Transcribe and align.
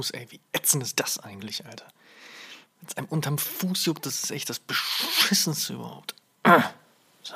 Fuß, 0.00 0.12
ey, 0.12 0.26
wie 0.30 0.40
ätzend 0.52 0.82
ist 0.82 0.98
das 0.98 1.18
eigentlich, 1.18 1.66
Alter? 1.66 1.86
Wenn 2.80 2.88
es 2.88 2.96
einem 2.96 3.06
unterm 3.08 3.36
Fuß 3.36 3.84
juckt, 3.84 4.06
das 4.06 4.24
ist 4.24 4.30
echt 4.30 4.48
das 4.48 4.58
Beschissenste 4.58 5.74
überhaupt. 5.74 6.14
So. 7.22 7.34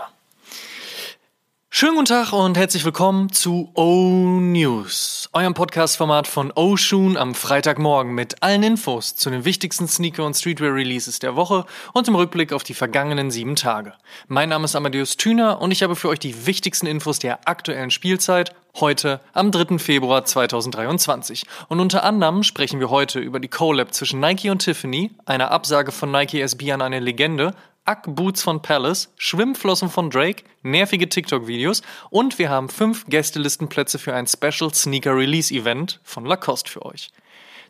Schönen 1.77 1.95
guten 1.96 2.04
Tag 2.04 2.32
und 2.32 2.56
herzlich 2.56 2.84
willkommen 2.84 3.32
zu 3.32 3.72
O-News, 3.74 5.29
eurem 5.32 5.54
Podcast-Format 5.54 6.29
von 6.29 6.52
O-Shoon 6.54 7.16
am 7.16 7.34
Freitagmorgen 7.34 8.14
mit 8.14 8.45
allen 8.45 8.62
Infos 8.62 9.16
zu 9.16 9.28
den 9.28 9.45
wichtigsten 9.45 9.88
Sneaker- 9.88 10.24
und 10.24 10.34
Streetwear-Releases 10.34 11.19
der 11.19 11.34
Woche 11.34 11.66
und 11.92 12.06
im 12.06 12.14
Rückblick 12.14 12.52
auf 12.52 12.62
die 12.62 12.74
vergangenen 12.74 13.33
sieben 13.33 13.56
Tage. 13.56 13.92
Mein 14.28 14.50
Name 14.50 14.66
ist 14.66 14.77
Amadeus 14.77 15.16
Thüner 15.16 15.60
und 15.60 15.73
ich 15.73 15.83
habe 15.83 15.97
für 15.97 16.10
euch 16.10 16.20
die 16.20 16.47
wichtigsten 16.47 16.87
Infos 16.87 17.19
der 17.19 17.48
aktuellen 17.48 17.91
Spielzeit 17.91 18.55
heute 18.78 19.19
am 19.33 19.50
3. 19.50 19.80
Februar 19.80 20.25
2023. 20.25 21.45
Und 21.69 21.80
unter 21.80 22.05
anderem 22.05 22.45
sprechen 22.45 22.78
wir 22.78 22.91
heute 22.91 23.19
über 23.19 23.41
die 23.41 23.48
Collab 23.48 23.92
zwischen 23.92 24.20
Nike 24.20 24.48
und 24.50 24.61
Tiffany, 24.61 25.11
einer 25.27 25.50
Absage 25.50 25.91
von 25.91 26.12
Nike 26.12 26.41
SB 26.41 26.70
an 26.70 26.83
eine 26.83 27.00
Legende 27.00 27.52
Ack-Boots 27.87 28.43
von 28.43 28.62
Palace, 28.62 29.12
Schwimmflossen 29.19 29.91
von 29.91 30.09
Drake, 30.09 30.45
nervige 30.62 31.09
TikTok-Videos 31.09 31.83
und 32.09 32.38
wir 32.38 32.48
haben 32.48 32.70
fünf 32.70 33.05
Gästelistenplätze 33.06 33.98
für 33.98 34.15
ein 34.15 34.27
Special 34.27 34.73
Sneaker 34.73 35.15
Release 35.15 35.52
Event 35.52 36.01
von 36.02 36.25
Lacoste 36.25 36.70
für 36.70 36.84
euch. 36.87 37.11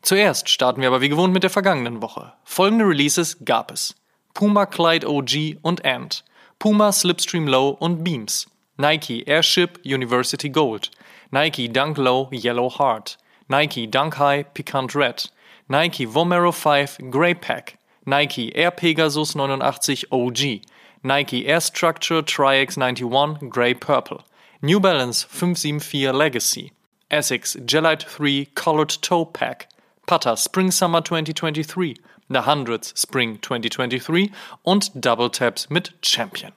Zuerst 0.02 0.48
starten 0.48 0.80
wir 0.80 0.88
aber 0.88 1.00
wie 1.00 1.08
gewohnt 1.08 1.33
mit 1.33 1.42
der 1.42 1.50
vergangenen 1.50 2.00
Woche. 2.00 2.33
Folgende 2.44 2.84
Releases 2.84 3.38
gab 3.44 3.72
es. 3.72 3.94
Puma 4.34 4.66
Clyde 4.66 5.08
OG 5.08 5.58
und 5.62 5.84
Ant, 5.84 6.25
Puma 6.58 6.92
Slipstream 6.92 7.48
Low 7.48 7.70
und 7.70 8.05
Beams, 8.05 8.47
Nike 8.77 9.22
Airship 9.27 9.81
University 9.84 10.48
Gold, 10.48 10.91
Nike 11.31 11.69
Dunk 11.69 11.98
Low 11.98 12.28
Yellow 12.33 12.70
Heart, 12.78 13.19
Nike 13.48 13.88
Dunk 13.88 14.19
High 14.19 14.44
Pikant 14.55 14.94
Red, 14.94 15.31
Nike 15.69 16.06
Vomero 16.06 16.53
5 16.53 16.98
Grey 17.10 17.34
Pack, 17.34 17.78
Nike 18.06 18.55
Air 18.55 18.70
Pegasus 18.70 19.34
89 19.34 20.05
OG, 20.10 20.60
Nike 21.02 21.47
Air 21.47 21.60
Structure 21.60 22.22
Tri-X 22.22 22.77
91 22.77 23.50
Grey 23.50 23.74
Purple, 23.74 24.24
New 24.62 24.80
Balance 24.80 25.24
574 25.24 26.12
Legacy, 26.12 26.72
Essex 27.10 27.56
Gelite 27.66 28.05
3 28.06 28.48
Colored 28.55 29.02
Toe 29.02 29.27
Pack, 29.27 29.69
Pata 30.06 30.36
Spring 30.36 30.70
Summer 30.70 31.02
2023, 31.02 31.97
The 32.28 32.41
Hundreds 32.41 32.92
Spring 32.97 33.38
2023 33.42 34.30
und 34.62 34.91
Double 34.94 35.30
Taps 35.30 35.69
mit 35.70 35.94
Champion. 36.02 36.52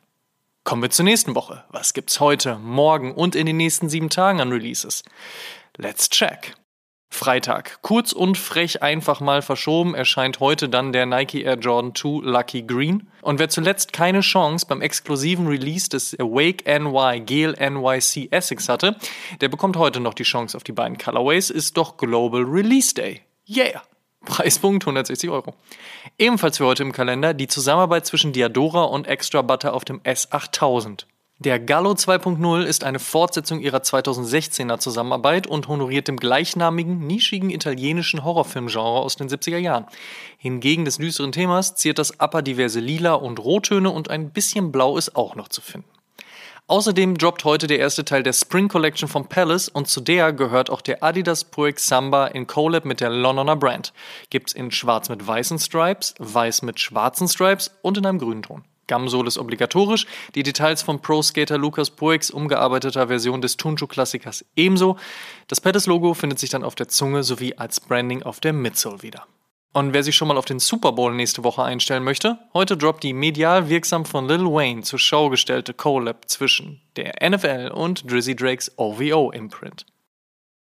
Kommen 0.63 0.81
wir 0.81 0.89
zur 0.89 1.05
nächsten 1.05 1.35
Woche. 1.35 1.63
Was 1.69 1.93
gibt's 1.93 2.19
heute, 2.19 2.57
morgen 2.57 3.13
und 3.13 3.35
in 3.35 3.45
den 3.45 3.57
nächsten 3.57 3.87
sieben 3.87 4.09
Tagen 4.09 4.41
an 4.41 4.51
Releases? 4.51 5.03
Let's 5.77 6.09
check. 6.09 6.55
Freitag. 7.17 7.79
Kurz 7.81 8.13
und 8.13 8.37
frech 8.37 8.83
einfach 8.83 9.19
mal 9.19 9.41
verschoben 9.41 9.95
erscheint 9.95 10.39
heute 10.39 10.69
dann 10.69 10.93
der 10.93 11.05
Nike 11.05 11.41
Air 11.41 11.57
Jordan 11.57 11.95
2 11.95 12.29
Lucky 12.29 12.61
Green. 12.61 13.07
Und 13.21 13.39
wer 13.39 13.49
zuletzt 13.49 13.91
keine 13.91 14.21
Chance 14.21 14.65
beim 14.69 14.81
exklusiven 14.81 15.47
Release 15.47 15.89
des 15.89 16.17
Awake 16.19 16.63
NY 16.67 17.21
Gel 17.21 17.53
NYC 17.53 18.29
Essex 18.31 18.69
hatte, 18.69 18.95
der 19.41 19.49
bekommt 19.49 19.77
heute 19.77 19.99
noch 19.99 20.13
die 20.13 20.23
Chance 20.23 20.55
auf 20.55 20.63
die 20.63 20.71
beiden 20.71 20.97
Colorways, 20.97 21.49
ist 21.49 21.75
doch 21.75 21.97
Global 21.97 22.43
Release 22.43 22.93
Day. 22.93 23.21
Yeah! 23.49 23.81
Preispunkt 24.23 24.83
160 24.83 25.29
Euro. 25.29 25.55
Ebenfalls 26.17 26.57
für 26.57 26.65
heute 26.65 26.83
im 26.83 26.91
Kalender 26.91 27.33
die 27.33 27.47
Zusammenarbeit 27.47 28.05
zwischen 28.05 28.33
Diadora 28.33 28.83
und 28.83 29.07
Extra 29.07 29.41
Butter 29.41 29.73
auf 29.73 29.85
dem 29.85 30.01
S8000. 30.01 31.05
Der 31.39 31.59
Gallo 31.59 31.91
2.0 31.91 32.63
ist 32.63 32.83
eine 32.83 32.97
Fortsetzung 32.97 33.59
ihrer 33.59 33.77
2016er 33.77 34.79
Zusammenarbeit 34.79 35.45
und 35.45 35.67
honoriert 35.67 36.07
dem 36.07 36.17
gleichnamigen, 36.17 37.05
nischigen 37.05 37.51
italienischen 37.51 38.23
Horrorfilmgenre 38.23 38.81
aus 38.81 39.17
den 39.17 39.29
70er 39.29 39.59
Jahren. 39.59 39.85
Hingegen 40.39 40.83
des 40.83 40.97
düsteren 40.97 41.31
Themas 41.31 41.75
ziert 41.75 41.99
das 41.99 42.19
Upper 42.19 42.41
diverse 42.41 42.79
Lila 42.79 43.13
und 43.13 43.37
Rottöne 43.37 43.91
und 43.91 44.09
ein 44.09 44.31
bisschen 44.31 44.71
Blau 44.71 44.97
ist 44.97 45.15
auch 45.15 45.35
noch 45.35 45.47
zu 45.47 45.61
finden. 45.61 45.87
Außerdem 46.65 47.19
droppt 47.19 47.43
heute 47.43 47.67
der 47.67 47.77
erste 47.77 48.03
Teil 48.03 48.23
der 48.23 48.33
Spring 48.33 48.67
Collection 48.67 49.07
von 49.07 49.29
Palace 49.29 49.69
und 49.69 49.87
zu 49.87 50.01
der 50.01 50.33
gehört 50.33 50.71
auch 50.71 50.81
der 50.81 51.03
Adidas 51.03 51.43
Pro 51.43 51.67
X 51.67 51.87
Samba 51.87 52.25
in 52.25 52.47
Collab 52.47 52.83
mit 52.83 52.99
der 52.99 53.11
Londoner 53.11 53.55
Brand. 53.55 53.93
Gibt's 54.31 54.53
in 54.53 54.71
schwarz 54.71 55.07
mit 55.07 55.25
weißen 55.25 55.59
Stripes, 55.59 56.15
weiß 56.17 56.63
mit 56.63 56.79
schwarzen 56.79 57.27
Stripes 57.27 57.77
und 57.83 57.99
in 57.99 58.07
einem 58.07 58.17
grünen 58.17 58.41
Ton. 58.41 58.63
Gamsol 58.87 59.27
ist 59.27 59.37
obligatorisch, 59.37 60.07
die 60.35 60.43
Details 60.43 60.81
vom 60.81 61.01
Pro-Skater 61.01 61.57
Lukas 61.57 61.89
Poix 61.89 62.31
umgearbeiteter 62.31 63.07
Version 63.07 63.41
des 63.41 63.57
Tunjo-Klassikers 63.57 64.45
ebenso. 64.55 64.97
Das 65.47 65.61
Pettis-Logo 65.61 66.13
findet 66.13 66.39
sich 66.39 66.49
dann 66.49 66.63
auf 66.63 66.75
der 66.75 66.87
Zunge 66.87 67.23
sowie 67.23 67.53
als 67.55 67.79
Branding 67.79 68.23
auf 68.23 68.39
der 68.39 68.53
Midsole 68.53 69.03
wieder. 69.03 69.25
Und 69.73 69.93
wer 69.93 70.03
sich 70.03 70.15
schon 70.15 70.27
mal 70.27 70.37
auf 70.37 70.45
den 70.45 70.59
Super 70.59 70.93
Bowl 70.93 71.13
nächste 71.13 71.43
Woche 71.43 71.63
einstellen 71.63 72.03
möchte, 72.03 72.39
heute 72.53 72.77
droppt 72.77 73.03
die 73.03 73.13
medial 73.13 73.69
wirksam 73.69 74.05
von 74.05 74.27
Lil 74.27 74.45
Wayne 74.45 74.81
zur 74.81 74.97
Show 74.97 75.29
gestellte 75.29 75.73
Collab 75.73 76.27
zwischen 76.27 76.81
der 76.95 77.13
NFL 77.29 77.71
und 77.75 78.09
Drizzy 78.09 78.35
Drakes 78.35 78.71
OVO-Imprint. 78.77 79.85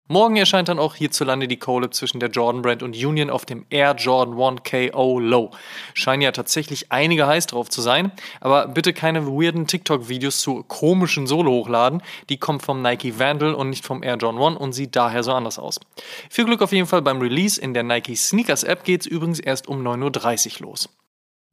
Morgen 0.08 0.36
erscheint 0.36 0.68
dann 0.68 0.78
auch 0.78 0.94
hierzulande 0.94 1.48
die 1.48 1.58
Collab 1.58 1.96
zwischen 1.96 2.20
der 2.20 2.30
Jordan 2.30 2.62
Brand 2.62 2.84
und 2.84 2.96
Union 2.96 3.32
auf 3.32 3.44
dem 3.44 3.66
Air 3.72 3.96
Jordan 3.96 4.40
1 4.40 4.62
KO 4.62 5.20
Low. 5.20 5.50
Scheinen 5.96 6.22
ja 6.22 6.32
tatsächlich 6.32 6.92
einige 6.92 7.26
heiß 7.26 7.48
drauf 7.48 7.70
zu 7.70 7.82
sein, 7.82 8.12
aber 8.40 8.68
bitte 8.68 8.94
keine 8.94 9.26
weirden 9.26 9.66
TikTok-Videos 9.66 10.42
zu 10.42 10.62
komischen 10.62 11.26
Solo 11.26 11.50
hochladen. 11.54 12.04
Die 12.30 12.38
kommt 12.38 12.62
vom 12.62 12.84
Nike 12.84 13.18
Vandal 13.18 13.56
und 13.56 13.72
nicht 13.72 13.84
vom 13.84 14.04
Air 14.04 14.18
Jordan 14.18 14.44
1 14.44 14.58
und 14.60 14.74
sieht 14.74 14.96
daher 14.96 15.24
so 15.24 15.34
anders 15.34 15.58
aus. 15.58 15.80
Viel 16.30 16.46
Glück 16.46 16.62
auf 16.62 16.72
jeden 16.72 16.86
Fall 16.86 17.02
beim 17.02 17.20
Release. 17.20 17.60
In 17.60 17.74
der 17.74 17.82
Nike 17.82 18.16
Sneakers 18.16 18.64
App 18.64 18.84
geht's 18.84 19.08
übrigens 19.08 19.40
erst 19.40 19.68
um 19.68 19.82
9.30 19.82 20.62
Uhr 20.62 20.68
los. 20.68 20.88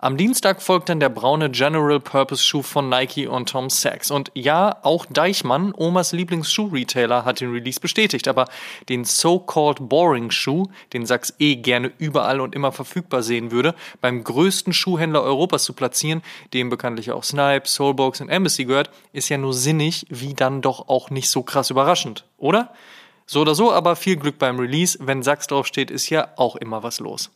Am 0.04 0.16
Dienstag 0.16 0.60
folgt 0.60 0.88
dann 0.88 0.98
der 0.98 1.10
braune 1.10 1.48
General 1.48 2.00
Purpose 2.00 2.42
Schuh 2.42 2.62
von 2.62 2.88
Nike 2.88 3.28
und 3.28 3.50
Tom 3.50 3.70
Sachs. 3.70 4.10
Und 4.10 4.32
ja, 4.34 4.78
auch 4.82 5.06
Deichmann, 5.06 5.72
Omas 5.76 6.10
Lieblingsschuh-Retailer, 6.10 7.24
hat 7.24 7.40
den 7.40 7.52
Release 7.52 7.78
bestätigt. 7.78 8.26
Aber 8.26 8.48
den 8.88 9.04
so-called 9.04 9.88
Boring 9.88 10.32
Schuh, 10.32 10.66
den 10.92 11.06
Sachs 11.06 11.34
eh 11.38 11.54
gerne 11.54 11.92
überall 11.98 12.40
und 12.40 12.56
immer 12.56 12.72
verfügbar 12.72 13.22
sehen 13.22 13.52
würde, 13.52 13.76
beim 14.00 14.24
größten 14.24 14.72
Schuhhändler 14.72 15.22
Europas 15.22 15.62
zu 15.62 15.72
platzieren, 15.72 16.22
dem 16.52 16.69
bekanntlich 16.69 17.12
auch 17.12 17.22
Snipe, 17.22 17.69
Soulbox 17.69 18.22
und 18.22 18.28
Embassy 18.28 18.64
gehört, 18.64 18.90
ist 19.12 19.28
ja 19.28 19.38
nur 19.38 19.54
sinnig, 19.54 20.06
wie 20.08 20.34
dann 20.34 20.62
doch 20.62 20.88
auch 20.88 21.10
nicht 21.10 21.30
so 21.30 21.44
krass 21.44 21.70
überraschend, 21.70 22.24
oder? 22.38 22.72
So 23.26 23.42
oder 23.42 23.54
so, 23.54 23.72
aber 23.72 23.94
viel 23.94 24.16
Glück 24.16 24.40
beim 24.40 24.58
Release. 24.58 24.98
Wenn 25.00 25.22
Sachs 25.22 25.46
draufsteht, 25.46 25.92
ist 25.92 26.10
ja 26.10 26.30
auch 26.34 26.56
immer 26.56 26.82
was 26.82 26.98
los. 26.98 27.30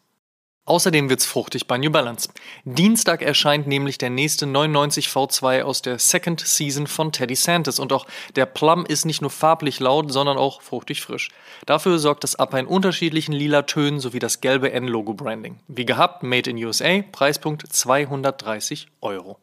Außerdem 0.66 1.08
wird's 1.08 1.24
fruchtig 1.24 1.68
bei 1.68 1.78
New 1.78 1.90
Balance. 1.90 2.28
Dienstag 2.64 3.22
erscheint 3.22 3.68
nämlich 3.68 3.98
der 3.98 4.10
nächste 4.10 4.46
99 4.46 5.06
V2 5.06 5.62
aus 5.62 5.80
der 5.80 6.00
Second 6.00 6.40
Season 6.40 6.88
von 6.88 7.12
Teddy 7.12 7.36
Santis 7.36 7.78
und 7.78 7.92
auch 7.92 8.04
der 8.34 8.46
Plum 8.46 8.84
ist 8.84 9.04
nicht 9.04 9.22
nur 9.22 9.30
farblich 9.30 9.78
laut, 9.78 10.12
sondern 10.12 10.36
auch 10.38 10.62
fruchtig 10.62 11.02
frisch. 11.02 11.30
Dafür 11.66 12.00
sorgt 12.00 12.24
das 12.24 12.36
Upper 12.36 12.58
in 12.58 12.66
unterschiedlichen 12.66 13.32
lila 13.32 13.62
Tönen 13.62 14.00
sowie 14.00 14.18
das 14.18 14.40
gelbe 14.40 14.72
N-Logo-Branding. 14.72 15.60
Wie 15.68 15.86
gehabt, 15.86 16.24
Made 16.24 16.50
in 16.50 16.56
USA, 16.64 17.02
Preispunkt 17.12 17.64
230 17.72 18.88
Euro. 19.00 19.38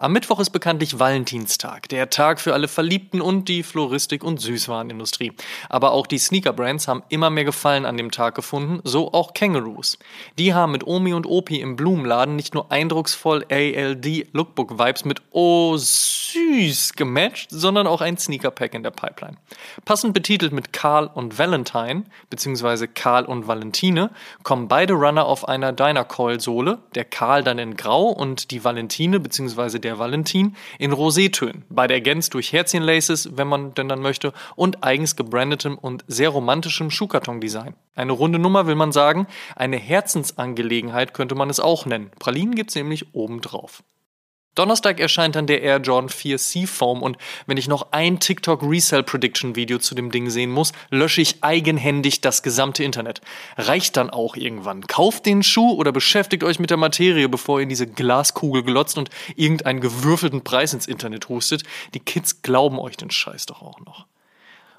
Am 0.00 0.12
Mittwoch 0.12 0.38
ist 0.38 0.50
bekanntlich 0.50 1.00
Valentinstag, 1.00 1.88
der 1.88 2.08
Tag 2.08 2.40
für 2.40 2.54
alle 2.54 2.68
Verliebten 2.68 3.20
und 3.20 3.48
die 3.48 3.64
Floristik- 3.64 4.22
und 4.22 4.40
Süßwarenindustrie. 4.40 5.32
Aber 5.68 5.90
auch 5.90 6.06
die 6.06 6.18
Sneaker-Brands 6.18 6.86
haben 6.86 7.02
immer 7.08 7.30
mehr 7.30 7.44
Gefallen 7.44 7.84
an 7.84 7.96
dem 7.96 8.12
Tag 8.12 8.36
gefunden, 8.36 8.78
so 8.84 9.12
auch 9.12 9.34
Kangaroos. 9.34 9.98
Die 10.38 10.54
haben 10.54 10.70
mit 10.70 10.86
Omi 10.86 11.14
und 11.14 11.26
Opi 11.26 11.60
im 11.60 11.74
Blumenladen 11.74 12.36
nicht 12.36 12.54
nur 12.54 12.70
eindrucksvoll 12.70 13.44
ALD-Lookbook-Vibes 13.50 15.04
mit 15.04 15.20
Oh 15.32 15.76
süß 15.76 16.92
gematcht, 16.92 17.50
sondern 17.50 17.88
auch 17.88 18.00
ein 18.00 18.16
Sneaker-Pack 18.16 18.74
in 18.74 18.84
der 18.84 18.92
Pipeline. 18.92 19.36
Passend 19.84 20.14
betitelt 20.14 20.52
mit 20.52 20.72
Karl 20.72 21.08
und 21.12 21.38
Valentine, 21.38 22.04
beziehungsweise 22.30 22.86
Karl 22.86 23.24
und 23.24 23.48
Valentine, 23.48 24.10
kommen 24.44 24.68
beide 24.68 24.94
Runner 24.94 25.26
auf 25.26 25.48
einer 25.48 25.72
Dynacoil-Sohle, 25.72 26.78
der 26.94 27.04
Karl 27.04 27.42
dann 27.42 27.58
in 27.58 27.76
Grau 27.76 28.10
und 28.10 28.52
die 28.52 28.62
Valentine, 28.62 29.18
beziehungsweise 29.18 29.80
der 29.80 29.87
der 29.88 29.98
Valentin 29.98 30.54
in 30.78 30.92
Rosétönen, 30.92 31.62
beide 31.70 31.94
ergänzt 31.94 32.34
durch 32.34 32.52
Herzchenlaces, 32.52 33.38
wenn 33.38 33.48
man 33.48 33.72
denn 33.72 33.88
dann 33.88 34.02
möchte, 34.02 34.34
und 34.54 34.84
eigens 34.84 35.16
gebrandetem 35.16 35.78
und 35.78 36.04
sehr 36.06 36.28
romantischem 36.28 36.90
Schuhkartondesign. 36.90 37.74
Eine 37.94 38.12
runde 38.12 38.38
Nummer 38.38 38.66
will 38.66 38.74
man 38.74 38.92
sagen, 38.92 39.26
eine 39.56 39.78
Herzensangelegenheit 39.78 41.14
könnte 41.14 41.34
man 41.34 41.48
es 41.48 41.58
auch 41.58 41.86
nennen. 41.86 42.10
Pralinen 42.18 42.54
gibt's 42.54 42.74
nämlich 42.74 43.14
obendrauf. 43.14 43.82
Donnerstag 44.58 44.98
erscheint 44.98 45.36
dann 45.36 45.46
der 45.46 45.62
Air 45.62 45.78
Jordan 45.78 46.08
4 46.08 46.36
Seafoam 46.36 47.00
und 47.00 47.16
wenn 47.46 47.56
ich 47.56 47.68
noch 47.68 47.92
ein 47.92 48.18
TikTok 48.18 48.60
Resell 48.64 49.04
Prediction 49.04 49.54
Video 49.54 49.78
zu 49.78 49.94
dem 49.94 50.10
Ding 50.10 50.30
sehen 50.30 50.50
muss, 50.50 50.72
lösche 50.90 51.20
ich 51.20 51.44
eigenhändig 51.44 52.22
das 52.22 52.42
gesamte 52.42 52.82
Internet. 52.82 53.20
Reicht 53.56 53.96
dann 53.96 54.10
auch 54.10 54.34
irgendwann. 54.34 54.84
Kauft 54.88 55.26
den 55.26 55.44
Schuh 55.44 55.74
oder 55.74 55.92
beschäftigt 55.92 56.42
euch 56.42 56.58
mit 56.58 56.70
der 56.70 56.76
Materie, 56.76 57.28
bevor 57.28 57.60
ihr 57.60 57.62
in 57.62 57.68
diese 57.68 57.86
Glaskugel 57.86 58.64
glotzt 58.64 58.98
und 58.98 59.10
irgendeinen 59.36 59.80
gewürfelten 59.80 60.42
Preis 60.42 60.74
ins 60.74 60.88
Internet 60.88 61.28
hustet. 61.28 61.62
Die 61.94 62.00
Kids 62.00 62.42
glauben 62.42 62.80
euch 62.80 62.96
den 62.96 63.12
Scheiß 63.12 63.46
doch 63.46 63.62
auch 63.62 63.78
noch. 63.86 64.06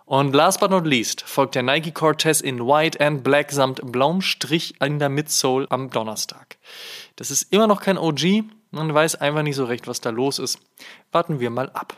Und 0.03 0.33
last 0.33 0.59
but 0.59 0.71
not 0.71 0.87
least 0.87 1.21
folgt 1.21 1.55
der 1.55 1.63
Nike 1.63 1.91
Cortez 1.91 2.41
in 2.41 2.59
White 2.65 2.99
and 2.99 3.23
Black 3.23 3.51
samt 3.53 3.79
blauem 3.91 4.21
Strich 4.21 4.73
in 4.81 4.99
der 4.99 5.07
Midsole 5.07 5.67
am 5.69 5.89
Donnerstag. 5.89 6.57
Das 7.15 7.31
ist 7.31 7.53
immer 7.53 7.67
noch 7.67 7.79
kein 7.79 7.97
OG, 7.97 8.43
man 8.71 8.93
weiß 8.93 9.15
einfach 9.15 9.43
nicht 9.43 9.55
so 9.55 9.65
recht, 9.65 9.87
was 9.87 10.01
da 10.01 10.09
los 10.09 10.39
ist. 10.39 10.59
Warten 11.11 11.39
wir 11.39 11.49
mal 11.49 11.69
ab. 11.71 11.97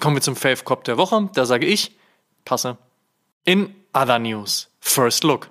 Kommen 0.00 0.16
wir 0.16 0.22
zum 0.22 0.36
Fave 0.36 0.64
Cop 0.64 0.84
der 0.84 0.96
Woche, 0.96 1.28
da 1.34 1.44
sage 1.44 1.66
ich, 1.66 1.96
passe. 2.44 2.78
In 3.44 3.74
Other 3.92 4.18
News, 4.18 4.70
First 4.80 5.24
Look. 5.24 5.50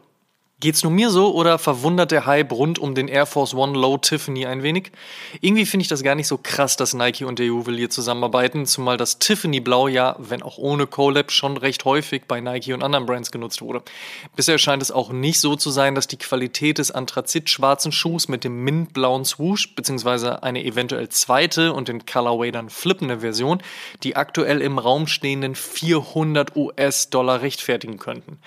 Geht's 0.62 0.84
nur 0.84 0.92
mir 0.92 1.10
so 1.10 1.34
oder 1.34 1.58
verwundert 1.58 2.12
der 2.12 2.26
Hype 2.26 2.52
rund 2.52 2.80
um 2.80 2.94
den 2.94 3.08
Air 3.08 3.26
Force 3.26 3.54
One 3.54 3.80
Low 3.80 3.98
Tiffany 3.98 4.46
ein 4.46 4.62
wenig? 4.62 4.92
Irgendwie 5.40 5.66
finde 5.66 5.84
ich 5.84 5.88
das 5.88 6.04
gar 6.04 6.16
nicht 6.16 6.28
so 6.28 6.38
krass, 6.38 6.76
dass 6.76 6.94
Nike 6.94 7.24
und 7.24 7.40
der 7.40 7.46
Juwelier 7.46 7.90
zusammenarbeiten, 7.90 8.66
zumal 8.66 8.98
das 8.98 9.20
Tiffany 9.20 9.62
Blau 9.62 9.88
ja, 9.88 10.18
wenn 10.20 10.44
auch 10.44 10.58
ohne 10.58 10.86
Collab, 10.86 11.32
schon 11.32 11.56
recht 11.56 11.86
häufig 11.86 12.24
bei 12.28 12.42
Nike 12.42 12.74
und 12.74 12.84
anderen 12.84 13.06
Brands 13.06 13.32
genutzt 13.32 13.62
wurde. 13.62 13.82
Bisher 14.36 14.58
scheint 14.58 14.82
es 14.82 14.92
auch 14.92 15.14
nicht 15.14 15.40
so 15.40 15.56
zu 15.56 15.70
sein, 15.70 15.96
dass 15.96 16.08
die 16.08 16.18
Qualität 16.18 16.78
des 16.78 16.92
anthrazit-schwarzen 16.92 17.94
Schuhs 17.94 18.28
mit 18.28 18.44
dem 18.44 18.62
mintblauen 18.66 19.24
Swoosh, 19.24 19.76
beziehungsweise 19.76 20.44
eine 20.44 20.66
eventuell 20.66 21.08
zweite 21.08 21.72
und 21.72 21.88
den 21.88 22.06
Colorway 22.06 22.52
dann 22.52 22.70
flippende 22.70 23.22
Version, 23.22 23.64
die 24.04 24.18
aktuell 24.18 24.60
im 24.60 24.78
Raum 24.78 25.08
stehenden 25.08 25.56
400 25.56 26.58
US-Dollar 26.58 27.42
rechtfertigen 27.42 27.98
könnten. 27.98 28.40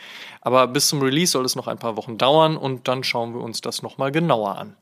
Aber 0.43 0.67
bis 0.67 0.89
zum 0.89 1.01
Release 1.01 1.33
soll 1.33 1.45
es 1.45 1.57
noch 1.57 1.69
ein 1.69 1.79
paar 1.79 1.97
Wochen 1.97 2.19
dauern 2.19 2.57
und 2.57 2.89
dann 2.89 3.05
schauen 3.05 3.33
wir 3.33 3.41
uns 3.41 3.61
das 3.61 3.81
nochmal 3.81 4.11
genauer 4.13 4.59
an. 4.59 4.77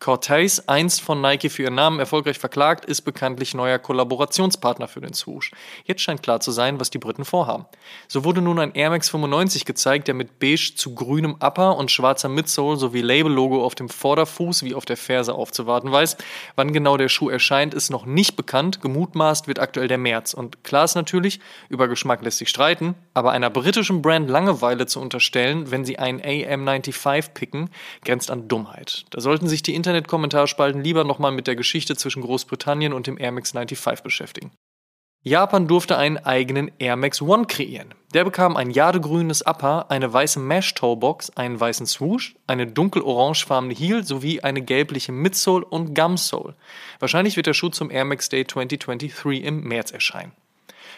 Cortez, 0.00 0.62
einst 0.68 1.00
von 1.00 1.20
Nike 1.20 1.50
für 1.50 1.64
ihren 1.64 1.74
Namen 1.74 1.98
erfolgreich 1.98 2.38
verklagt, 2.38 2.84
ist 2.84 3.02
bekanntlich 3.02 3.52
neuer 3.52 3.80
Kollaborationspartner 3.80 4.86
für 4.86 5.00
den 5.00 5.12
Swoosh. 5.12 5.50
Jetzt 5.86 6.02
scheint 6.02 6.22
klar 6.22 6.38
zu 6.38 6.52
sein, 6.52 6.78
was 6.78 6.90
die 6.90 6.98
Briten 6.98 7.24
vorhaben. 7.24 7.66
So 8.06 8.24
wurde 8.24 8.40
nun 8.40 8.60
ein 8.60 8.74
Air 8.74 8.90
Max 8.90 9.10
95 9.10 9.64
gezeigt, 9.64 10.06
der 10.06 10.14
mit 10.14 10.38
beige 10.38 10.74
zu 10.76 10.94
grünem 10.94 11.34
Upper 11.40 11.76
und 11.76 11.90
schwarzer 11.90 12.28
Midsole 12.28 12.76
sowie 12.76 13.00
Label-Logo 13.00 13.64
auf 13.64 13.74
dem 13.74 13.88
Vorderfuß 13.88 14.62
wie 14.62 14.76
auf 14.76 14.84
der 14.84 14.96
Ferse 14.96 15.34
aufzuwarten 15.34 15.90
weiß. 15.90 16.16
Wann 16.54 16.72
genau 16.72 16.96
der 16.96 17.08
Schuh 17.08 17.28
erscheint, 17.28 17.74
ist 17.74 17.90
noch 17.90 18.06
nicht 18.06 18.36
bekannt. 18.36 18.80
Gemutmaßt 18.80 19.48
wird 19.48 19.58
aktuell 19.58 19.88
der 19.88 19.98
März. 19.98 20.32
Und 20.32 20.62
klar 20.62 20.84
ist 20.84 20.94
natürlich, 20.94 21.40
über 21.68 21.88
Geschmack 21.88 22.22
lässt 22.22 22.38
sich 22.38 22.50
streiten, 22.50 22.94
aber 23.14 23.32
einer 23.32 23.50
britischen 23.50 24.00
Brand 24.00 24.30
Langeweile 24.30 24.86
zu 24.86 25.00
unterstellen, 25.00 25.72
wenn 25.72 25.84
sie 25.84 25.98
einen 25.98 26.20
AM95 26.20 27.30
picken, 27.34 27.70
grenzt 28.04 28.30
an 28.30 28.46
Dummheit. 28.46 29.04
Da 29.10 29.20
sollten 29.20 29.48
sich 29.48 29.64
die 29.64 29.74
Inter 29.74 29.87
Internet-Kommentarspalten 29.88 30.84
lieber 30.84 31.04
nochmal 31.04 31.32
mit 31.32 31.46
der 31.46 31.56
Geschichte 31.56 31.96
zwischen 31.96 32.22
Großbritannien 32.22 32.92
und 32.92 33.06
dem 33.06 33.18
Air 33.18 33.32
Max 33.32 33.52
95 33.52 34.02
beschäftigen. 34.02 34.52
Japan 35.24 35.66
durfte 35.66 35.98
einen 35.98 36.18
eigenen 36.18 36.70
Air 36.78 36.96
Max 36.96 37.20
One 37.20 37.46
kreieren. 37.46 37.92
Der 38.14 38.24
bekam 38.24 38.56
ein 38.56 38.70
jadegrünes 38.70 39.44
Upper, 39.44 39.90
eine 39.90 40.12
weiße 40.12 40.38
Mesh-Toebox, 40.38 41.30
einen 41.30 41.58
weißen 41.58 41.86
Swoosh, 41.86 42.36
eine 42.46 42.66
dunkel-orangefarbene 42.66 43.74
Heel 43.74 44.04
sowie 44.04 44.40
eine 44.40 44.62
gelbliche 44.62 45.12
Midsole 45.12 45.64
und 45.64 45.94
Gumsole. 45.94 46.54
Wahrscheinlich 47.00 47.36
wird 47.36 47.46
der 47.46 47.54
Schuh 47.54 47.70
zum 47.70 47.90
Air 47.90 48.04
Max 48.04 48.28
Day 48.28 48.46
2023 48.46 49.44
im 49.44 49.64
März 49.64 49.90
erscheinen. 49.90 50.32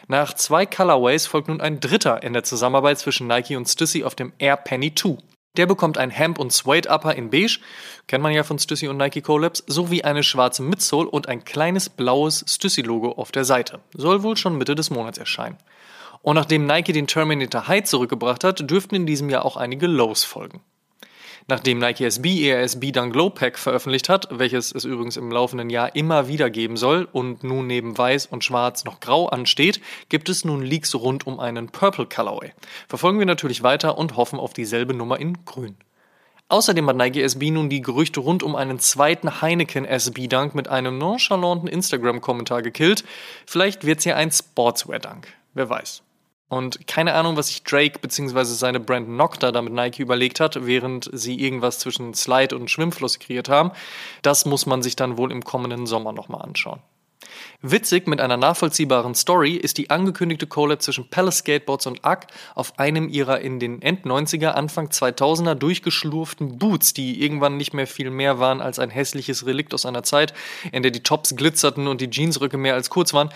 Nach 0.07 0.35
zwei 0.35 0.67
Colorways 0.67 1.27
folgt 1.27 1.49
nun 1.49 1.61
ein 1.61 1.81
dritter 1.81 2.23
in 2.23 2.33
der 2.33 2.43
Zusammenarbeit 2.43 2.99
zwischen 2.99 3.27
Nike 3.27 3.57
und 3.57 3.69
Stussy 3.69 4.05
auf 4.05 4.15
dem 4.15 4.33
Air 4.39 4.57
Penny 4.57 4.95
2. 4.95 5.19
Der 5.57 5.67
bekommt 5.67 5.99
ein 5.99 6.11
Hemp- 6.11 6.39
und 6.39 6.53
Suede-Upper 6.53 7.15
in 7.17 7.31
beige, 7.31 7.59
kennt 8.07 8.23
man 8.23 8.33
ja 8.33 8.45
von 8.45 8.59
Stussy 8.59 8.87
und 8.89 8.97
Nike 8.97 9.21
Collabs, 9.21 9.65
sowie 9.67 10.03
eine 10.03 10.23
schwarze 10.23 10.63
Midsole 10.63 11.09
und 11.09 11.29
ein 11.29 11.45
kleines 11.45 11.89
blaues 11.89 12.45
Stussy-Logo 12.47 13.13
auf 13.13 13.33
der 13.33 13.45
Seite. 13.45 13.81
Soll 13.95 14.23
wohl 14.23 14.37
schon 14.37 14.59
Mitte 14.59 14.75
des 14.75 14.91
Monats 14.91 15.19
erscheinen. 15.19 15.59
Und 16.23 16.37
nachdem 16.37 16.67
Nike 16.67 16.93
den 16.93 17.07
Terminator 17.07 17.67
High 17.67 17.85
zurückgebracht 17.85 18.45
hat, 18.45 18.71
dürften 18.71 18.95
in 18.95 19.07
diesem 19.07 19.31
Jahr 19.31 19.45
auch 19.45 19.57
einige 19.57 19.87
Lows 19.87 20.23
folgen. 20.23 20.61
Nachdem 21.51 21.81
Nike 21.81 22.05
SB 22.05 22.33
ihr 22.33 22.61
SB 22.61 22.93
Dunk 22.93 23.13
Glow 23.13 23.29
Pack 23.29 23.59
veröffentlicht 23.59 24.09
hat, 24.09 24.29
welches 24.31 24.73
es 24.73 24.85
übrigens 24.85 25.17
im 25.17 25.33
laufenden 25.33 25.69
Jahr 25.69 25.97
immer 25.97 26.29
wieder 26.29 26.49
geben 26.49 26.77
soll 26.77 27.09
und 27.11 27.43
nun 27.43 27.67
neben 27.67 27.99
weiß 27.99 28.27
und 28.27 28.45
schwarz 28.45 28.85
noch 28.85 29.01
grau 29.01 29.27
ansteht, 29.27 29.81
gibt 30.09 30.29
es 30.29 30.45
nun 30.45 30.63
Leaks 30.63 30.95
rund 30.95 31.27
um 31.27 31.41
einen 31.41 31.69
Purple 31.69 32.07
Colorway. 32.07 32.53
Verfolgen 32.89 33.19
wir 33.19 33.27
natürlich 33.27 33.65
weiter 33.65 33.99
und 33.99 34.17
hoffen 34.17 34.39
auf 34.39 34.53
dieselbe 34.53 34.95
Nummer 34.95 35.19
in 35.19 35.45
grün. 35.45 35.75
Außerdem 36.47 36.89
hat 36.89 36.97
Nike 36.97 37.21
SB 37.21 37.51
nun 37.51 37.69
die 37.69 37.83
Gerüchte 37.83 38.21
rund 38.21 38.45
um 38.45 38.55
einen 38.55 38.79
zweiten 38.79 39.43
Heineken 39.43 39.85
SB 39.85 40.29
Dunk 40.29 40.55
mit 40.55 40.69
einem 40.69 40.99
nonchalanten 40.99 41.67
Instagram-Kommentar 41.67 42.63
gekillt. 42.63 43.03
Vielleicht 43.45 43.85
wird's 43.85 44.05
ja 44.05 44.15
ein 44.15 44.31
Sportswear 44.31 45.01
Dunk. 45.01 45.27
Wer 45.55 45.69
weiß. 45.69 46.05
Und 46.51 46.89
keine 46.89 47.15
Ahnung, 47.15 47.37
was 47.37 47.47
sich 47.47 47.63
Drake 47.63 48.01
bzw. 48.01 48.43
seine 48.43 48.81
Brand 48.81 49.09
Nocta 49.09 49.53
damit 49.53 49.73
Nike 49.73 50.03
überlegt 50.03 50.41
hat, 50.41 50.67
während 50.67 51.09
sie 51.13 51.41
irgendwas 51.41 51.79
zwischen 51.79 52.13
Slide 52.13 52.57
und 52.57 52.69
Schwimmfluss 52.69 53.21
kreiert 53.21 53.49
haben. 53.49 53.71
Das 54.23 54.47
muss 54.47 54.67
man 54.67 54.83
sich 54.83 54.97
dann 54.97 55.17
wohl 55.17 55.31
im 55.31 55.45
kommenden 55.45 55.87
Sommer 55.87 56.13
nochmal 56.13 56.43
anschauen. 56.43 56.81
Witzig 57.63 58.09
mit 58.09 58.21
einer 58.21 58.37
nachvollziehbaren 58.37 59.15
Story 59.15 59.55
ist 59.55 59.79
die 59.79 59.91
angekündigte 59.91 60.49
Collab 60.49 60.83
zwischen 60.83 61.09
Palace 61.09 61.39
Skateboards 61.39 61.87
und 61.87 62.05
UGG 62.05 62.27
auf 62.57 62.79
einem 62.81 63.09
ihrer 63.09 63.41
in 63.41 63.61
den 63.61 63.81
End-90er, 63.81 64.49
Anfang 64.49 64.89
2000er 64.89 65.55
durchgeschlurften 65.55 66.59
Boots, 66.59 66.95
die 66.95 67.23
irgendwann 67.23 67.59
nicht 67.59 67.75
mehr 67.75 67.87
viel 67.87 68.11
mehr 68.11 68.41
waren 68.41 68.61
als 68.61 68.81
ein 68.81 68.91
hässliches 68.91 69.47
Relikt 69.47 69.73
aus 69.73 69.87
einer 69.87 70.03
Zeit, 70.03 70.35
in 70.73 70.83
der 70.83 70.91
die 70.91 71.05
Tops 71.05 71.37
glitzerten 71.37 71.87
und 71.87 72.01
die 72.01 72.11
Jeansröcke 72.11 72.57
mehr 72.57 72.75
als 72.75 72.91
kurz 72.91 73.15
waren. 73.15 73.31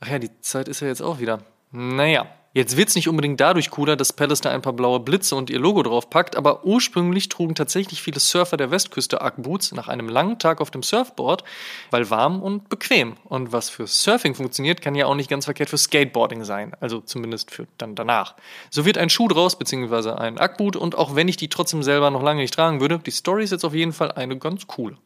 Ach 0.00 0.08
ja, 0.08 0.18
die 0.18 0.40
Zeit 0.40 0.66
ist 0.66 0.80
ja 0.80 0.88
jetzt 0.88 1.02
auch 1.02 1.20
wieder. 1.20 1.40
Naja, 1.70 2.26
Jetzt 2.54 2.78
wird 2.78 2.88
es 2.88 2.94
nicht 2.94 3.08
unbedingt 3.08 3.38
dadurch 3.40 3.70
cooler, 3.70 3.94
dass 3.94 4.14
Palace 4.14 4.40
da 4.40 4.50
ein 4.50 4.62
paar 4.62 4.72
blaue 4.72 5.00
Blitze 5.00 5.36
und 5.36 5.50
ihr 5.50 5.58
Logo 5.58 5.82
drauf 5.82 6.08
packt, 6.08 6.34
aber 6.34 6.64
ursprünglich 6.64 7.28
trugen 7.28 7.54
tatsächlich 7.54 8.02
viele 8.02 8.20
Surfer 8.20 8.56
der 8.56 8.70
Westküste 8.70 9.20
Ackboots 9.20 9.72
nach 9.72 9.88
einem 9.88 10.08
langen 10.08 10.38
Tag 10.38 10.62
auf 10.62 10.70
dem 10.70 10.82
Surfboard, 10.82 11.44
weil 11.90 12.08
warm 12.08 12.42
und 12.42 12.70
bequem. 12.70 13.16
Und 13.24 13.52
was 13.52 13.68
für 13.68 13.86
Surfing 13.86 14.34
funktioniert, 14.34 14.80
kann 14.80 14.94
ja 14.94 15.04
auch 15.04 15.14
nicht 15.14 15.28
ganz 15.28 15.44
verkehrt 15.44 15.68
für 15.68 15.76
Skateboarding 15.76 16.44
sein, 16.44 16.72
also 16.80 17.00
zumindest 17.00 17.50
für 17.50 17.66
dann 17.76 17.94
danach. 17.94 18.34
So 18.70 18.86
wird 18.86 18.96
ein 18.96 19.10
Schuh 19.10 19.28
draus, 19.28 19.58
beziehungsweise 19.58 20.18
ein 20.18 20.38
Ackboot 20.38 20.74
und 20.74 20.96
auch 20.96 21.14
wenn 21.14 21.28
ich 21.28 21.36
die 21.36 21.48
trotzdem 21.48 21.82
selber 21.82 22.10
noch 22.10 22.22
lange 22.22 22.40
nicht 22.40 22.54
tragen 22.54 22.80
würde, 22.80 22.98
die 22.98 23.10
Story 23.10 23.44
ist 23.44 23.50
jetzt 23.50 23.64
auf 23.64 23.74
jeden 23.74 23.92
Fall 23.92 24.12
eine 24.12 24.38
ganz 24.38 24.66
coole. 24.66 24.96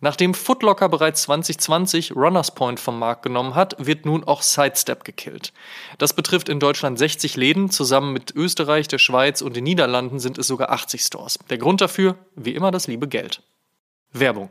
Nachdem 0.00 0.34
Footlocker 0.34 0.88
bereits 0.88 1.22
2020 1.22 2.14
Runners 2.14 2.54
Point 2.54 2.80
vom 2.80 2.98
Markt 2.98 3.22
genommen 3.22 3.54
hat, 3.54 3.76
wird 3.78 4.04
nun 4.04 4.24
auch 4.24 4.42
Sidestep 4.42 5.04
gekillt. 5.04 5.52
Das 5.98 6.12
betrifft 6.12 6.48
in 6.48 6.60
Deutschland 6.60 6.98
60 6.98 7.36
Läden, 7.36 7.70
zusammen 7.70 8.12
mit 8.12 8.34
Österreich, 8.34 8.88
der 8.88 8.98
Schweiz 8.98 9.40
und 9.40 9.56
den 9.56 9.64
Niederlanden 9.64 10.18
sind 10.18 10.38
es 10.38 10.46
sogar 10.46 10.70
80 10.70 11.02
Stores. 11.02 11.38
Der 11.50 11.58
Grund 11.58 11.80
dafür, 11.80 12.16
wie 12.34 12.54
immer, 12.54 12.70
das 12.70 12.86
liebe 12.86 13.08
Geld. 13.08 13.42
Werbung. 14.12 14.50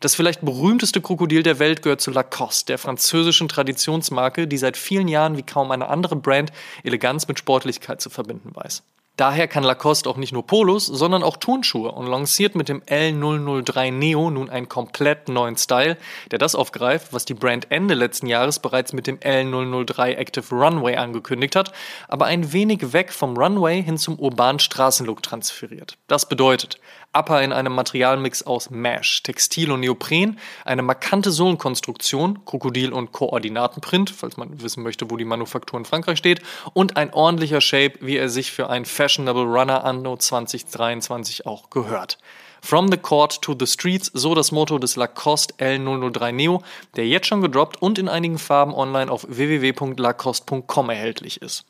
Das 0.00 0.14
vielleicht 0.14 0.42
berühmteste 0.42 1.00
Krokodil 1.00 1.42
der 1.42 1.58
Welt 1.58 1.82
gehört 1.82 2.00
zu 2.00 2.10
Lacoste, 2.10 2.66
der 2.66 2.78
französischen 2.78 3.48
Traditionsmarke, 3.48 4.46
die 4.46 4.58
seit 4.58 4.76
vielen 4.76 5.08
Jahren 5.08 5.36
wie 5.36 5.42
kaum 5.42 5.70
eine 5.70 5.88
andere 5.88 6.16
Brand 6.16 6.52
Eleganz 6.82 7.28
mit 7.28 7.38
Sportlichkeit 7.38 8.00
zu 8.00 8.10
verbinden 8.10 8.50
weiß. 8.54 8.82
Daher 9.16 9.46
kann 9.46 9.62
Lacoste 9.62 10.08
auch 10.08 10.16
nicht 10.16 10.32
nur 10.32 10.46
Polos, 10.46 10.86
sondern 10.86 11.22
auch 11.22 11.36
Turnschuhe 11.36 11.92
und 11.92 12.06
lanciert 12.06 12.54
mit 12.54 12.70
dem 12.70 12.80
L003 12.80 13.92
Neo 13.92 14.30
nun 14.30 14.48
einen 14.48 14.70
komplett 14.70 15.28
neuen 15.28 15.58
Style, 15.58 15.98
der 16.30 16.38
das 16.38 16.54
aufgreift, 16.54 17.12
was 17.12 17.26
die 17.26 17.34
Brand 17.34 17.70
Ende 17.70 17.92
letzten 17.92 18.26
Jahres 18.26 18.58
bereits 18.58 18.94
mit 18.94 19.06
dem 19.06 19.18
L003 19.18 20.14
Active 20.14 20.54
Runway 20.54 20.96
angekündigt 20.96 21.56
hat, 21.56 21.72
aber 22.08 22.24
ein 22.24 22.54
wenig 22.54 22.94
weg 22.94 23.12
vom 23.12 23.36
Runway 23.36 23.82
hin 23.82 23.98
zum 23.98 24.18
urbanen 24.18 24.60
Straßenlook 24.60 25.22
transferiert. 25.22 25.98
Das 26.06 26.26
bedeutet, 26.26 26.80
Upper 27.14 27.42
in 27.42 27.52
einem 27.52 27.74
Materialmix 27.74 28.42
aus 28.44 28.70
Mesh, 28.70 29.22
Textil 29.22 29.70
und 29.70 29.80
Neopren, 29.80 30.38
eine 30.64 30.80
markante 30.80 31.30
Sohlenkonstruktion, 31.30 32.46
Krokodil- 32.46 32.92
und 32.92 33.12
Koordinatenprint, 33.12 34.08
falls 34.08 34.38
man 34.38 34.62
wissen 34.62 34.82
möchte, 34.82 35.10
wo 35.10 35.18
die 35.18 35.26
Manufaktur 35.26 35.78
in 35.78 35.84
Frankreich 35.84 36.16
steht, 36.16 36.40
und 36.72 36.96
ein 36.96 37.12
ordentlicher 37.12 37.60
Shape, 37.60 37.98
wie 38.00 38.16
er 38.16 38.30
sich 38.30 38.50
für 38.50 38.70
einen 38.70 38.86
Fashionable 39.02 39.46
Runner 39.46 39.82
anno 39.82 40.16
2023 40.16 41.44
auch 41.44 41.70
gehört. 41.70 42.18
From 42.62 42.88
the 42.88 42.96
Court 42.96 43.42
to 43.42 43.52
the 43.58 43.66
Streets, 43.66 44.12
so 44.14 44.36
das 44.36 44.52
Motto 44.52 44.78
des 44.78 44.94
Lacoste 44.94 45.52
L003 45.58 46.30
Neo, 46.30 46.62
der 46.94 47.08
jetzt 47.08 47.26
schon 47.26 47.40
gedroppt 47.40 47.82
und 47.82 47.98
in 47.98 48.08
einigen 48.08 48.38
Farben 48.38 48.72
online 48.72 49.10
auf 49.10 49.26
www.lacoste.com 49.28 50.88
erhältlich 50.88 51.42
ist. 51.42 51.64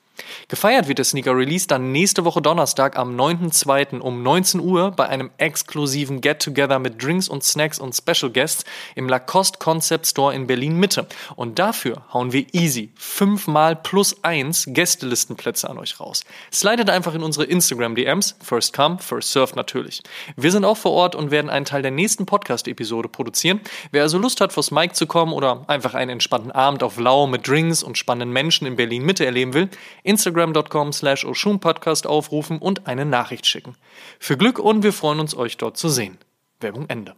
Gefeiert 0.49 0.89
wird 0.89 0.99
der 0.99 1.05
Sneaker 1.05 1.37
Release 1.37 1.67
dann 1.67 1.93
nächste 1.93 2.25
Woche 2.25 2.43
Donnerstag 2.43 2.99
am 2.99 3.17
9.2. 3.17 4.01
um 4.01 4.23
19 4.23 4.61
Uhr 4.61 4.91
bei 4.91 5.09
einem 5.09 5.31
exklusiven 5.39 6.21
Get-Together 6.21 6.79
mit 6.79 7.03
Drinks 7.03 7.29
und 7.29 7.43
Snacks 7.43 7.79
und 7.79 7.95
Special 7.95 8.31
Guests 8.31 8.65
im 8.95 9.09
Lacoste 9.09 9.59
Concept 9.59 10.07
Store 10.07 10.35
in 10.35 10.47
Berlin 10.47 10.77
Mitte. 10.77 11.07
Und 11.37 11.59
dafür 11.59 12.03
hauen 12.13 12.33
wir 12.33 12.47
easy 12.53 12.91
fünfmal 12.97 13.77
plus 13.77 14.23
eins 14.23 14.67
Gästelistenplätze 14.69 15.69
an 15.69 15.79
euch 15.79 15.99
raus. 16.01 16.25
Slidet 16.53 16.91
einfach 16.91 17.15
in 17.15 17.23
unsere 17.23 17.45
Instagram 17.47 17.95
DMs, 17.95 18.37
first 18.43 18.75
come, 18.75 18.99
first 18.99 19.33
serve 19.33 19.55
natürlich. 19.57 20.03
Wir 20.37 20.51
sind 20.51 20.65
auch 20.65 20.77
vor 20.77 20.93
Ort 20.93 21.15
und 21.15 21.31
werden 21.31 21.51
einen 21.51 21.65
Teil 21.65 21.83
der 21.83 21.91
nächsten 21.91 22.27
Podcast-Episode 22.27 23.09
produzieren. 23.09 23.61
Wer 23.91 24.03
also 24.03 24.19
Lust 24.19 24.41
hat, 24.41 24.53
vors 24.53 24.71
Mike 24.71 24.95
zu 24.95 25.07
kommen 25.07 25.33
oder 25.33 25.65
einfach 25.69 25.95
einen 25.95 26.11
entspannten 26.11 26.53
Abend 26.53 26.83
auf 26.83 26.99
Lau 26.99 27.27
mit 27.27 27.49
Drinks 27.49 27.83
und 27.83 27.99
spannenden 27.99 28.33
Menschen 28.33 28.67
in 28.67 28.77
Berlin 28.77 29.05
Mitte 29.05 29.25
erleben 29.25 29.55
will, 29.55 29.69
Instagram.com 30.03 30.93
slash 30.93 31.27
Podcast 31.61 32.07
aufrufen 32.07 32.59
und 32.59 32.87
eine 32.87 33.05
Nachricht 33.05 33.47
schicken. 33.47 33.77
Für 34.19 34.37
Glück 34.37 34.59
und 34.59 34.83
wir 34.83 34.93
freuen 34.93 35.21
uns, 35.21 35.35
euch 35.35 35.57
dort 35.57 35.77
zu 35.77 35.89
sehen. 35.89 36.19
Werbung 36.61 36.87
Ende. 36.89 37.15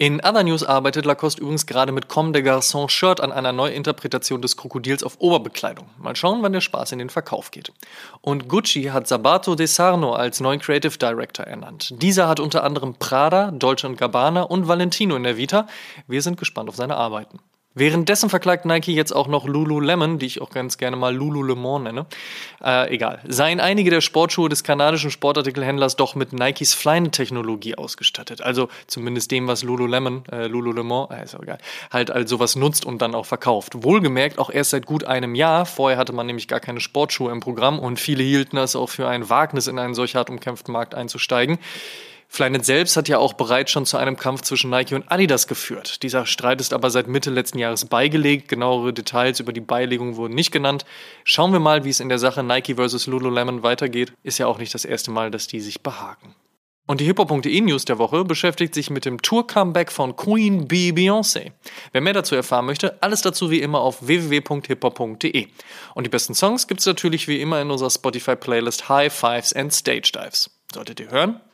In 0.00 0.18
Other 0.24 0.44
News 0.44 0.64
arbeitet 0.64 1.04
Lacoste 1.04 1.42
übrigens 1.42 1.66
gerade 1.66 1.92
mit 1.92 2.08
Comme 2.08 2.32
des 2.32 2.42
Garçons 2.42 2.88
Shirt 2.88 3.20
an 3.20 3.32
einer 3.32 3.52
Neuinterpretation 3.52 4.40
des 4.40 4.56
Krokodils 4.56 5.04
auf 5.04 5.20
Oberbekleidung. 5.20 5.90
Mal 5.98 6.16
schauen, 6.16 6.42
wann 6.42 6.54
der 6.54 6.62
Spaß 6.62 6.92
in 6.92 7.00
den 7.00 7.10
Verkauf 7.10 7.50
geht. 7.50 7.70
Und 8.22 8.48
Gucci 8.48 8.84
hat 8.84 9.06
Sabato 9.06 9.56
De 9.56 9.66
Sarno 9.66 10.14
als 10.14 10.40
neuen 10.40 10.58
Creative 10.58 10.96
Director 10.96 11.44
ernannt. 11.44 11.92
Dieser 12.00 12.28
hat 12.28 12.40
unter 12.40 12.64
anderem 12.64 12.94
Prada, 12.94 13.50
Dolce 13.50 13.92
Gabbana 13.94 14.44
und 14.44 14.68
Valentino 14.68 15.16
in 15.16 15.22
der 15.22 15.36
Vita. 15.36 15.66
Wir 16.06 16.22
sind 16.22 16.38
gespannt 16.38 16.70
auf 16.70 16.76
seine 16.76 16.96
Arbeiten. 16.96 17.38
Währenddessen 17.74 18.30
verklagt 18.30 18.64
Nike 18.64 18.92
jetzt 18.92 19.12
auch 19.12 19.28
noch 19.28 19.46
Lululemon, 19.46 20.18
die 20.18 20.26
ich 20.26 20.42
auch 20.42 20.50
ganz 20.50 20.76
gerne 20.76 20.96
mal 20.96 21.14
Lululemon 21.14 21.84
nenne. 21.84 22.06
Äh, 22.64 22.92
egal. 22.92 23.20
Seien 23.28 23.60
einige 23.60 23.90
der 23.90 24.00
Sportschuhe 24.00 24.48
des 24.48 24.64
kanadischen 24.64 25.12
Sportartikelhändlers 25.12 25.94
doch 25.94 26.16
mit 26.16 26.32
Nikes 26.32 26.74
Flyknit-Technologie 26.74 27.76
ausgestattet. 27.76 28.42
Also 28.42 28.68
zumindest 28.88 29.30
dem, 29.30 29.46
was 29.46 29.62
Lululemon, 29.62 30.24
äh, 30.32 30.48
Lululemon, 30.48 31.12
äh, 31.12 31.22
ist 31.22 31.36
auch 31.36 31.42
egal, 31.42 31.58
halt 31.92 32.10
als 32.10 32.28
sowas 32.28 32.56
nutzt 32.56 32.84
und 32.84 33.00
dann 33.00 33.14
auch 33.14 33.26
verkauft. 33.26 33.84
Wohlgemerkt 33.84 34.40
auch 34.40 34.50
erst 34.50 34.70
seit 34.70 34.84
gut 34.84 35.04
einem 35.04 35.36
Jahr. 35.36 35.64
Vorher 35.64 35.96
hatte 35.96 36.12
man 36.12 36.26
nämlich 36.26 36.48
gar 36.48 36.60
keine 36.60 36.80
Sportschuhe 36.80 37.30
im 37.30 37.38
Programm 37.38 37.78
und 37.78 38.00
viele 38.00 38.24
hielten 38.24 38.56
es 38.56 38.74
auch 38.74 38.88
für 38.88 39.06
ein 39.06 39.30
Wagnis, 39.30 39.68
in 39.68 39.78
einen 39.78 39.94
solch 39.94 40.16
hart 40.16 40.28
umkämpften 40.28 40.72
Markt 40.72 40.96
einzusteigen. 40.96 41.58
Flyknit 42.32 42.64
selbst 42.64 42.96
hat 42.96 43.08
ja 43.08 43.18
auch 43.18 43.32
bereits 43.32 43.72
schon 43.72 43.86
zu 43.86 43.96
einem 43.96 44.16
Kampf 44.16 44.42
zwischen 44.42 44.70
Nike 44.70 44.94
und 44.94 45.10
Adidas 45.10 45.48
geführt. 45.48 46.04
Dieser 46.04 46.26
Streit 46.26 46.60
ist 46.60 46.72
aber 46.72 46.88
seit 46.88 47.08
Mitte 47.08 47.28
letzten 47.28 47.58
Jahres 47.58 47.86
beigelegt. 47.86 48.46
Genauere 48.48 48.92
Details 48.92 49.40
über 49.40 49.52
die 49.52 49.60
Beilegung 49.60 50.14
wurden 50.14 50.36
nicht 50.36 50.52
genannt. 50.52 50.84
Schauen 51.24 51.52
wir 51.52 51.58
mal, 51.58 51.82
wie 51.82 51.90
es 51.90 51.98
in 51.98 52.08
der 52.08 52.20
Sache 52.20 52.44
Nike 52.44 52.76
vs. 52.76 53.08
Lululemon 53.08 53.64
weitergeht. 53.64 54.12
Ist 54.22 54.38
ja 54.38 54.46
auch 54.46 54.58
nicht 54.58 54.72
das 54.72 54.84
erste 54.84 55.10
Mal, 55.10 55.32
dass 55.32 55.48
die 55.48 55.60
sich 55.60 55.82
behaken. 55.82 56.36
Und 56.86 57.00
die 57.00 57.04
hiphop.de 57.04 57.60
News 57.62 57.84
der 57.84 57.98
Woche 57.98 58.24
beschäftigt 58.24 58.74
sich 58.74 58.90
mit 58.90 59.04
dem 59.04 59.20
Tour-Comeback 59.20 59.90
von 59.90 60.14
Queen 60.14 60.68
Bee 60.68 60.90
Beyoncé. 60.90 61.50
Wer 61.90 62.00
mehr 62.00 62.12
dazu 62.12 62.36
erfahren 62.36 62.66
möchte, 62.66 63.02
alles 63.02 63.22
dazu 63.22 63.50
wie 63.50 63.60
immer 63.60 63.80
auf 63.80 64.06
www.hiphop.de. 64.06 65.48
Und 65.94 66.04
die 66.04 66.10
besten 66.10 66.36
Songs 66.36 66.68
gibt 66.68 66.78
es 66.78 66.86
natürlich 66.86 67.26
wie 67.26 67.40
immer 67.40 67.60
in 67.60 67.72
unserer 67.72 67.90
Spotify-Playlist 67.90 68.88
High 68.88 69.12
Fives 69.12 69.52
and 69.52 69.72
Stage 69.72 70.12
Dives. 70.14 70.50
Solltet 70.72 71.00
ihr 71.00 71.10
hören? 71.10 71.40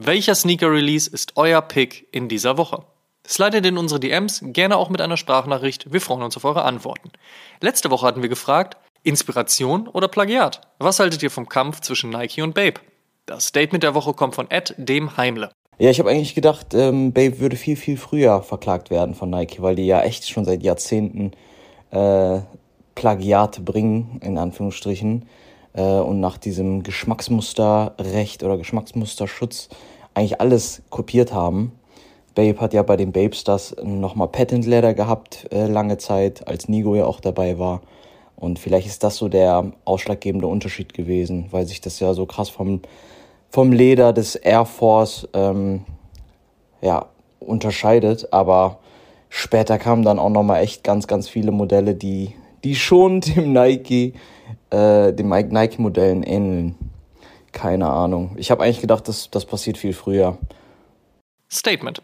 welcher 0.00 0.36
Sneaker-Release 0.36 1.10
ist 1.10 1.32
euer 1.34 1.60
Pick 1.60 2.06
in 2.12 2.28
dieser 2.28 2.56
Woche? 2.56 2.84
Slidet 3.26 3.66
in 3.66 3.76
unsere 3.76 3.98
DMs, 3.98 4.40
gerne 4.44 4.76
auch 4.76 4.90
mit 4.90 5.00
einer 5.00 5.16
Sprachnachricht. 5.16 5.92
Wir 5.92 6.00
freuen 6.00 6.22
uns 6.22 6.36
auf 6.36 6.44
eure 6.44 6.62
Antworten. 6.62 7.10
Letzte 7.60 7.90
Woche 7.90 8.06
hatten 8.06 8.22
wir 8.22 8.28
gefragt, 8.28 8.76
Inspiration 9.02 9.88
oder 9.88 10.06
Plagiat? 10.06 10.60
Was 10.78 11.00
haltet 11.00 11.24
ihr 11.24 11.32
vom 11.32 11.48
Kampf 11.48 11.80
zwischen 11.80 12.10
Nike 12.10 12.42
und 12.42 12.54
Babe? 12.54 12.80
Das 13.26 13.48
Statement 13.48 13.82
der 13.82 13.96
Woche 13.96 14.14
kommt 14.14 14.36
von 14.36 14.48
Ed 14.50 14.72
dem 14.78 15.16
Heimle. 15.16 15.50
Ja, 15.78 15.90
ich 15.90 15.98
habe 15.98 16.10
eigentlich 16.10 16.36
gedacht, 16.36 16.74
ähm, 16.74 17.12
Babe 17.12 17.40
würde 17.40 17.56
viel, 17.56 17.76
viel 17.76 17.96
früher 17.96 18.42
verklagt 18.42 18.90
werden 18.90 19.16
von 19.16 19.30
Nike, 19.30 19.60
weil 19.62 19.74
die 19.74 19.86
ja 19.86 20.02
echt 20.02 20.28
schon 20.28 20.44
seit 20.44 20.62
Jahrzehnten 20.62 21.32
äh, 21.90 22.38
Plagiate 22.94 23.60
bringen, 23.62 24.20
in 24.22 24.38
Anführungsstrichen 24.38 25.28
und 25.82 26.20
nach 26.20 26.38
diesem 26.38 26.82
Geschmacksmusterrecht 26.82 28.42
oder 28.42 28.56
Geschmacksmusterschutz 28.56 29.68
eigentlich 30.14 30.40
alles 30.40 30.82
kopiert 30.90 31.32
haben. 31.32 31.72
Babe 32.34 32.60
hat 32.60 32.72
ja 32.72 32.82
bei 32.82 32.96
den 32.96 33.12
Babestars 33.12 33.76
nochmal 33.82 34.28
Patent 34.28 34.64
Leather 34.64 34.94
gehabt, 34.94 35.48
äh, 35.52 35.66
lange 35.66 35.98
Zeit, 35.98 36.46
als 36.46 36.68
Nigo 36.68 36.94
ja 36.94 37.04
auch 37.04 37.20
dabei 37.20 37.58
war. 37.58 37.80
Und 38.36 38.60
vielleicht 38.60 38.86
ist 38.86 39.02
das 39.02 39.16
so 39.16 39.28
der 39.28 39.72
ausschlaggebende 39.84 40.46
Unterschied 40.46 40.94
gewesen, 40.94 41.48
weil 41.50 41.66
sich 41.66 41.80
das 41.80 41.98
ja 41.98 42.14
so 42.14 42.26
krass 42.26 42.48
vom, 42.48 42.80
vom 43.50 43.72
Leder 43.72 44.12
des 44.12 44.36
Air 44.36 44.64
Force 44.64 45.28
ähm, 45.32 45.84
ja, 46.80 47.06
unterscheidet. 47.40 48.32
Aber 48.32 48.78
später 49.28 49.78
kamen 49.78 50.04
dann 50.04 50.20
auch 50.20 50.30
nochmal 50.30 50.62
echt 50.62 50.84
ganz, 50.84 51.08
ganz 51.08 51.28
viele 51.28 51.50
Modelle, 51.50 51.96
die, 51.96 52.34
die 52.64 52.76
schon 52.76 53.20
dem 53.20 53.52
Nike 53.52 54.14
äh, 54.70 55.12
den 55.12 55.28
Nike-Modellen 55.28 56.22
ähneln. 56.22 56.74
Keine 57.52 57.88
Ahnung. 57.88 58.34
Ich 58.36 58.50
habe 58.50 58.62
eigentlich 58.62 58.80
gedacht, 58.80 59.08
das, 59.08 59.30
das 59.30 59.46
passiert 59.46 59.78
viel 59.78 59.94
früher. 59.94 60.38
Statement. 61.50 62.02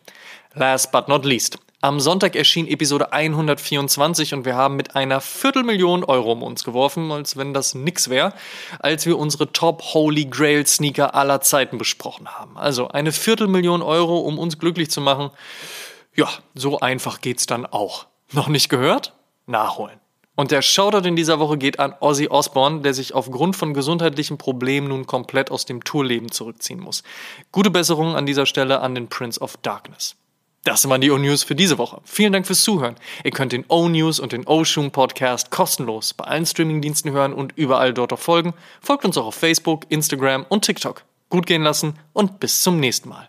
Last 0.55 0.91
but 0.91 1.09
not 1.09 1.25
least. 1.25 1.59
Am 1.83 2.01
Sonntag 2.01 2.35
erschien 2.35 2.67
Episode 2.67 3.13
124 3.13 4.33
und 4.33 4.47
wir 4.47 4.55
haben 4.57 4.75
mit 4.75 4.97
einer 4.97 5.21
Viertelmillion 5.21 6.03
Euro 6.03 6.33
um 6.33 6.43
uns 6.43 6.65
geworfen, 6.65 7.13
als 7.13 7.37
wenn 7.37 7.53
das 7.53 7.75
nix 7.75 8.09
wäre, 8.09 8.33
als 8.79 9.05
wir 9.05 9.19
unsere 9.19 9.53
Top 9.53 9.83
Holy 9.93 10.25
Grail 10.25 10.67
Sneaker 10.67 11.15
aller 11.15 11.43
Zeiten 11.43 11.77
besprochen 11.77 12.27
haben. 12.29 12.57
Also 12.57 12.89
eine 12.89 13.13
Viertelmillion 13.13 13.83
Euro, 13.83 14.21
um 14.21 14.39
uns 14.39 14.59
glücklich 14.59 14.91
zu 14.91 15.03
machen. 15.03 15.31
Ja, 16.15 16.31
so 16.55 16.81
einfach 16.81 17.21
geht's 17.21 17.45
dann 17.45 17.67
auch. 17.67 18.07
Noch 18.33 18.49
nicht 18.49 18.71
gehört? 18.71 19.13
Nachholen. 19.45 20.01
Und 20.37 20.51
der 20.51 20.63
Shoutout 20.63 21.07
in 21.07 21.17
dieser 21.17 21.39
Woche 21.39 21.59
geht 21.59 21.79
an 21.79 21.95
Ozzy 22.01 22.29
Osbourne, 22.29 22.81
der 22.81 22.93
sich 22.93 23.15
aufgrund 23.15 23.55
von 23.55 23.73
gesundheitlichen 23.73 24.37
Problemen 24.37 24.89
nun 24.89 25.07
komplett 25.07 25.51
aus 25.51 25.65
dem 25.65 25.85
Tourleben 25.85 26.31
zurückziehen 26.33 26.81
muss. 26.81 27.05
Gute 27.53 27.71
Besserung 27.71 28.17
an 28.17 28.27
dieser 28.27 28.47
Stelle 28.47 28.81
an 28.81 28.95
den 28.95 29.09
Prince 29.09 29.41
of 29.41 29.57
Darkness. 29.59 30.17
Das 30.65 30.89
waren 30.89 31.03
die 31.03 31.11
O-News 31.11 31.45
für 31.45 31.55
diese 31.55 31.77
Woche. 31.77 32.01
Vielen 32.05 32.33
Dank 32.33 32.47
fürs 32.47 32.63
Zuhören. 32.63 32.97
Ihr 33.23 33.33
könnt 33.33 33.53
den 33.53 33.67
O-News 33.69 34.19
und 34.19 34.33
den 34.33 34.47
O-Shoom 34.47 34.93
Podcast 34.93 35.51
kostenlos 35.51 36.15
bei 36.15 36.25
allen 36.25 36.47
Streamingdiensten 36.47 37.13
hören 37.13 37.35
und 37.35 37.53
überall 37.57 37.93
dort 37.93 38.15
auch 38.15 38.19
folgen. 38.19 38.55
Folgt 38.81 39.05
uns 39.05 39.19
auch 39.19 39.27
auf 39.27 39.35
Facebook, 39.35 39.85
Instagram 39.91 40.47
und 40.49 40.65
TikTok. 40.65 41.05
Gut 41.29 41.47
gehen 41.47 41.63
lassen 41.63 41.99
und 42.15 42.41
bis 42.41 42.63
zum 42.63 42.81
nächsten 42.81 43.11
Mal. 43.11 43.29